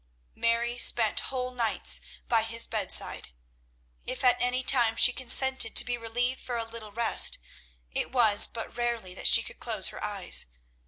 [0.33, 3.29] Mary spent whole nights by his bedside.
[4.03, 7.37] If at any time she consented to be relieved for a little rest,
[7.91, 10.47] it was but rarely that she could close her eyes.